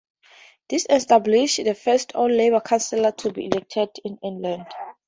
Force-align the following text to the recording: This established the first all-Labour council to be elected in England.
This 0.67 0.87
established 0.89 1.63
the 1.63 1.75
first 1.75 2.13
all-Labour 2.15 2.61
council 2.61 3.11
to 3.11 3.31
be 3.31 3.45
elected 3.45 3.91
in 4.03 4.17
England. 4.23 4.65